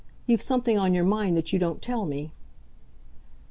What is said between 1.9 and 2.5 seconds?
me."